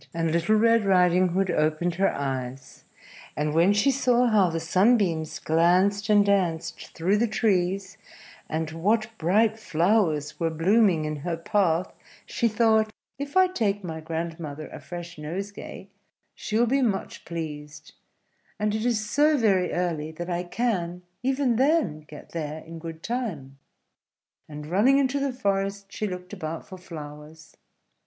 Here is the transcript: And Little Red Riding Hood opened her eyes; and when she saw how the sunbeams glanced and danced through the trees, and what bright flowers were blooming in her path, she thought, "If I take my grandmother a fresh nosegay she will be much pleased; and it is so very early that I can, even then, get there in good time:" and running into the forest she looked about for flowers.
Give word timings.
And 0.15 0.31
Little 0.31 0.55
Red 0.55 0.83
Riding 0.83 1.27
Hood 1.27 1.51
opened 1.51 1.93
her 1.97 2.11
eyes; 2.11 2.85
and 3.37 3.53
when 3.53 3.71
she 3.71 3.91
saw 3.91 4.25
how 4.25 4.49
the 4.49 4.59
sunbeams 4.59 5.37
glanced 5.37 6.09
and 6.09 6.25
danced 6.25 6.87
through 6.95 7.17
the 7.17 7.27
trees, 7.27 7.99
and 8.49 8.71
what 8.71 9.11
bright 9.19 9.59
flowers 9.59 10.39
were 10.39 10.49
blooming 10.49 11.05
in 11.05 11.17
her 11.17 11.37
path, 11.37 11.93
she 12.25 12.47
thought, 12.47 12.89
"If 13.19 13.37
I 13.37 13.45
take 13.45 13.83
my 13.83 13.99
grandmother 14.01 14.69
a 14.69 14.79
fresh 14.79 15.19
nosegay 15.19 15.89
she 16.33 16.57
will 16.57 16.65
be 16.65 16.81
much 16.81 17.23
pleased; 17.23 17.93
and 18.59 18.73
it 18.73 18.83
is 18.85 19.07
so 19.07 19.37
very 19.37 19.71
early 19.71 20.11
that 20.13 20.31
I 20.31 20.45
can, 20.45 21.03
even 21.21 21.57
then, 21.57 21.99
get 22.07 22.31
there 22.31 22.63
in 22.63 22.79
good 22.79 23.03
time:" 23.03 23.59
and 24.49 24.65
running 24.65 24.97
into 24.97 25.19
the 25.19 25.31
forest 25.31 25.91
she 25.93 26.07
looked 26.07 26.33
about 26.33 26.67
for 26.67 26.79
flowers. 26.79 27.55